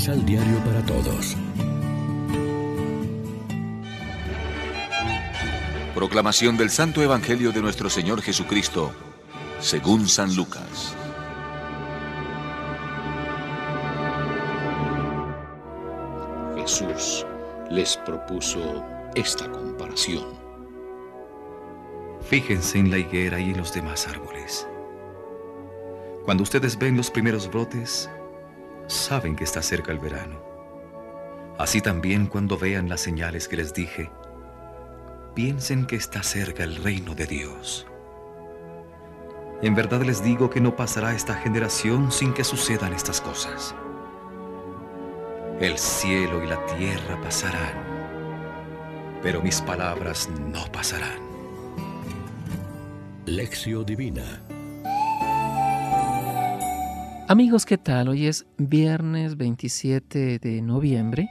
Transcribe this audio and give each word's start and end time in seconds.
Misal 0.00 0.24
Diario 0.24 0.58
para 0.64 0.80
Todos. 0.86 1.36
Proclamación 5.94 6.56
del 6.56 6.70
Santo 6.70 7.02
Evangelio 7.02 7.52
de 7.52 7.60
nuestro 7.60 7.90
Señor 7.90 8.22
Jesucristo, 8.22 8.94
según 9.58 10.08
San 10.08 10.34
Lucas. 10.34 10.96
Jesús 16.56 17.26
les 17.70 17.98
propuso 17.98 18.82
esta 19.14 19.52
comparación. 19.52 20.24
Fíjense 22.22 22.78
en 22.78 22.90
la 22.90 22.96
higuera 22.96 23.38
y 23.38 23.50
en 23.50 23.58
los 23.58 23.74
demás 23.74 24.08
árboles. 24.08 24.66
Cuando 26.24 26.42
ustedes 26.42 26.78
ven 26.78 26.96
los 26.96 27.10
primeros 27.10 27.50
brotes, 27.50 28.08
saben 28.90 29.36
que 29.36 29.44
está 29.44 29.62
cerca 29.62 29.92
el 29.92 29.98
verano. 29.98 30.42
Así 31.58 31.80
también 31.80 32.26
cuando 32.26 32.58
vean 32.58 32.88
las 32.88 33.00
señales 33.00 33.48
que 33.48 33.56
les 33.56 33.72
dije, 33.72 34.10
piensen 35.34 35.86
que 35.86 35.96
está 35.96 36.22
cerca 36.22 36.64
el 36.64 36.76
reino 36.76 37.14
de 37.14 37.26
Dios. 37.26 37.86
En 39.62 39.74
verdad 39.74 40.02
les 40.02 40.24
digo 40.24 40.50
que 40.50 40.60
no 40.60 40.74
pasará 40.74 41.14
esta 41.14 41.34
generación 41.34 42.10
sin 42.10 42.32
que 42.32 42.44
sucedan 42.44 42.92
estas 42.92 43.20
cosas. 43.20 43.74
El 45.60 45.76
cielo 45.76 46.42
y 46.42 46.48
la 46.48 46.64
tierra 46.66 47.20
pasarán, 47.22 47.74
pero 49.22 49.42
mis 49.42 49.60
palabras 49.60 50.28
no 50.30 50.64
pasarán. 50.72 51.20
Lección 53.26 53.84
Divina 53.84 54.40
Amigos, 57.30 57.64
¿qué 57.64 57.78
tal? 57.78 58.08
Hoy 58.08 58.26
es 58.26 58.44
viernes 58.58 59.36
27 59.36 60.40
de 60.40 60.62
noviembre 60.62 61.28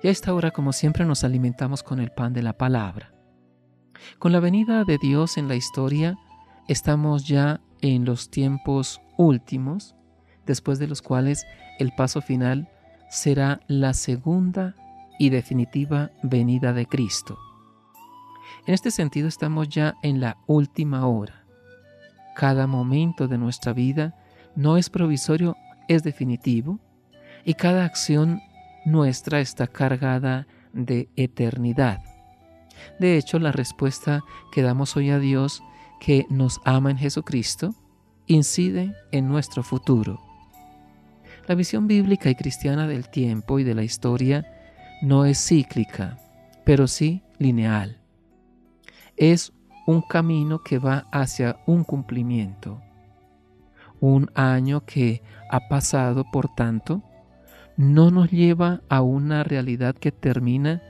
y 0.00 0.06
a 0.06 0.12
esta 0.12 0.32
hora, 0.32 0.52
como 0.52 0.72
siempre, 0.72 1.04
nos 1.04 1.24
alimentamos 1.24 1.82
con 1.82 1.98
el 1.98 2.12
pan 2.12 2.32
de 2.32 2.42
la 2.44 2.52
palabra. 2.52 3.12
Con 4.20 4.30
la 4.30 4.38
venida 4.38 4.84
de 4.84 4.96
Dios 4.96 5.36
en 5.36 5.48
la 5.48 5.56
historia, 5.56 6.16
estamos 6.68 7.26
ya 7.26 7.60
en 7.80 8.04
los 8.04 8.30
tiempos 8.30 9.00
últimos, 9.18 9.96
después 10.46 10.78
de 10.78 10.86
los 10.86 11.02
cuales 11.02 11.44
el 11.80 11.90
paso 11.96 12.22
final 12.22 12.68
será 13.10 13.58
la 13.66 13.92
segunda 13.92 14.76
y 15.18 15.30
definitiva 15.30 16.12
venida 16.22 16.72
de 16.72 16.86
Cristo. 16.86 17.36
En 18.68 18.74
este 18.74 18.92
sentido 18.92 19.26
estamos 19.26 19.68
ya 19.68 19.96
en 20.04 20.20
la 20.20 20.36
última 20.46 21.08
hora. 21.08 21.44
Cada 22.36 22.68
momento 22.68 23.26
de 23.26 23.36
nuestra 23.36 23.72
vida 23.72 24.14
no 24.56 24.76
es 24.76 24.90
provisorio, 24.90 25.56
es 25.88 26.02
definitivo, 26.02 26.78
y 27.44 27.54
cada 27.54 27.84
acción 27.84 28.40
nuestra 28.84 29.40
está 29.40 29.66
cargada 29.66 30.46
de 30.72 31.08
eternidad. 31.16 32.02
De 32.98 33.16
hecho, 33.16 33.38
la 33.38 33.52
respuesta 33.52 34.22
que 34.52 34.62
damos 34.62 34.96
hoy 34.96 35.10
a 35.10 35.18
Dios, 35.18 35.62
que 36.00 36.26
nos 36.28 36.60
ama 36.64 36.90
en 36.90 36.98
Jesucristo, 36.98 37.74
incide 38.26 38.94
en 39.12 39.28
nuestro 39.28 39.62
futuro. 39.62 40.20
La 41.46 41.54
visión 41.54 41.86
bíblica 41.86 42.30
y 42.30 42.34
cristiana 42.34 42.86
del 42.86 43.08
tiempo 43.08 43.58
y 43.58 43.64
de 43.64 43.74
la 43.74 43.82
historia 43.82 44.46
no 45.02 45.24
es 45.26 45.38
cíclica, 45.38 46.18
pero 46.64 46.86
sí 46.86 47.22
lineal. 47.38 48.00
Es 49.16 49.52
un 49.86 50.00
camino 50.00 50.62
que 50.62 50.78
va 50.78 51.06
hacia 51.12 51.58
un 51.66 51.84
cumplimiento. 51.84 52.80
Un 54.06 54.30
año 54.34 54.84
que 54.84 55.22
ha 55.50 55.66
pasado, 55.66 56.26
por 56.30 56.54
tanto, 56.54 57.02
no 57.78 58.10
nos 58.10 58.30
lleva 58.30 58.82
a 58.90 59.00
una 59.00 59.44
realidad 59.44 59.94
que 59.94 60.12
termina, 60.12 60.82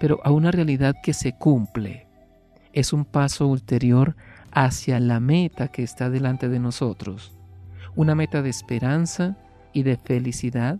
pero 0.00 0.20
a 0.24 0.30
una 0.30 0.50
realidad 0.50 0.94
que 1.02 1.12
se 1.12 1.36
cumple. 1.36 2.06
Es 2.72 2.94
un 2.94 3.04
paso 3.04 3.46
ulterior 3.46 4.16
hacia 4.52 5.00
la 5.00 5.20
meta 5.20 5.68
que 5.68 5.82
está 5.82 6.08
delante 6.08 6.48
de 6.48 6.58
nosotros, 6.58 7.36
una 7.94 8.14
meta 8.14 8.40
de 8.40 8.48
esperanza, 8.48 9.36
y 9.74 9.82
de 9.82 9.98
felicidad, 9.98 10.78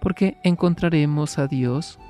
porque 0.00 0.38
encontraremos 0.42 1.38
a 1.38 1.46
Dios, 1.46 2.00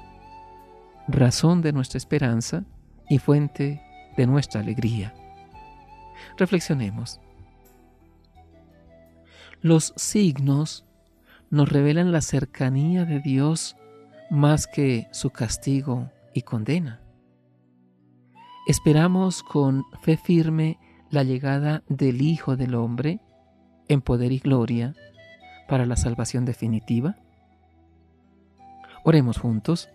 razón 1.06 1.60
de 1.60 1.74
nuestra 1.74 1.98
esperanza 1.98 2.64
y 3.10 3.18
fuente 3.18 3.82
de 4.16 4.26
nuestra 4.26 4.62
alegría. 4.62 5.12
Reflexionemos. 6.38 7.20
Los 9.62 9.92
signos 9.96 10.86
nos 11.50 11.68
revelan 11.68 12.12
la 12.12 12.20
cercanía 12.20 13.04
de 13.04 13.20
Dios 13.20 13.76
más 14.30 14.66
que 14.66 15.08
su 15.12 15.30
castigo 15.30 16.10
y 16.32 16.42
condena. 16.42 17.00
Esperamos 18.66 19.42
con 19.42 19.84
fe 20.02 20.16
firme 20.16 20.78
la 21.10 21.24
llegada 21.24 21.82
del 21.88 22.22
Hijo 22.22 22.56
del 22.56 22.74
Hombre 22.74 23.20
en 23.88 24.00
poder 24.00 24.32
y 24.32 24.38
gloria 24.38 24.94
para 25.68 25.84
la 25.84 25.96
salvación 25.96 26.44
definitiva? 26.44 27.16
Oremos 29.04 29.38
juntos. 29.38 29.88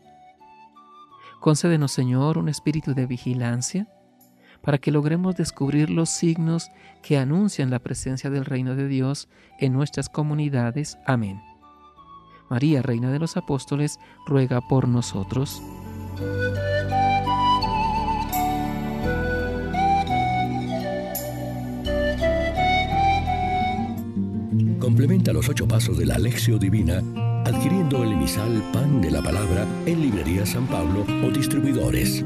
Concédenos, 1.39 1.91
Señor, 1.91 2.37
un 2.37 2.49
espíritu 2.49 2.93
de 2.93 3.05
vigilancia 3.05 3.87
para 4.61 4.77
que 4.77 4.91
logremos 4.91 5.35
descubrir 5.35 5.89
los 5.89 6.09
signos 6.09 6.69
que 7.01 7.17
anuncian 7.17 7.69
la 7.69 7.79
presencia 7.79 8.29
del 8.29 8.45
reino 8.45 8.75
de 8.75 8.87
Dios 8.87 9.27
en 9.59 9.73
nuestras 9.73 10.09
comunidades. 10.09 10.97
Amén. 11.05 11.41
María, 12.49 12.81
Reina 12.81 13.11
de 13.11 13.19
los 13.19 13.37
Apóstoles, 13.37 13.99
ruega 14.25 14.61
por 14.61 14.87
nosotros. 14.87 15.61
Complementa 24.79 25.33
los 25.33 25.49
ocho 25.49 25.67
pasos 25.67 25.97
de 25.97 26.05
la 26.05 26.15
Alexio 26.15 26.57
Divina 26.59 27.01
adquiriendo 27.45 28.03
el 28.03 28.13
emisal 28.13 28.61
Pan 28.73 29.01
de 29.01 29.11
la 29.11 29.21
Palabra 29.21 29.65
en 29.85 30.01
Librería 30.01 30.45
San 30.45 30.65
Pablo 30.65 31.05
o 31.23 31.29
distribuidores. 31.29 32.25